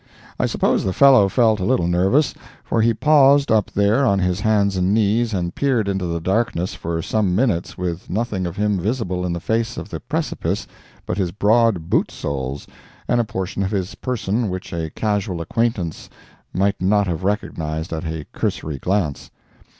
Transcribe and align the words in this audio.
I 0.39 0.47
suppose 0.47 0.83
the 0.83 0.93
fellow 0.93 1.29
felt 1.29 1.59
a 1.59 1.63
little 1.63 1.85
nervous, 1.87 2.33
for 2.63 2.81
he 2.81 2.91
paused 2.91 3.51
up 3.51 3.69
there 3.69 4.03
on 4.03 4.17
his 4.17 4.39
hands 4.39 4.75
and 4.75 4.95
knees 4.95 5.31
and 5.31 5.53
peered 5.53 5.87
into 5.87 6.07
the 6.07 6.19
darkness 6.19 6.73
for 6.73 7.03
some 7.03 7.35
minutes 7.35 7.77
with 7.77 8.09
nothing 8.09 8.47
of 8.47 8.55
him 8.55 8.79
visible 8.79 9.23
in 9.27 9.31
the 9.33 9.39
face 9.39 9.77
of 9.77 9.89
the 9.89 9.99
precipice 9.99 10.65
but 11.05 11.19
his 11.19 11.31
broad 11.31 11.87
boot 11.91 12.09
soles 12.09 12.65
and 13.07 13.21
a 13.21 13.23
portion 13.23 13.61
of 13.61 13.69
his 13.69 13.93
person 13.93 14.49
which 14.49 14.73
a 14.73 14.89
casual 14.89 15.39
acquaintance 15.39 16.09
might 16.51 16.81
not 16.81 17.05
have 17.05 17.23
recognized 17.23 17.93
at 17.93 18.03
a 18.03 18.25
cursory 18.33 18.79
glance. 18.79 19.29